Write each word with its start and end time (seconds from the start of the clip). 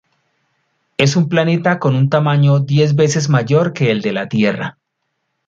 Es 0.97 1.15
un 1.15 1.29
planeta 1.29 1.77
con 1.77 1.93
un 1.93 2.09
tamaño 2.09 2.59
diez 2.59 2.95
veces 2.95 3.29
mayor 3.29 3.71
que 3.71 3.91
el 3.91 4.01
de 4.01 4.13
la 4.13 4.27
Tierra. 4.27 4.79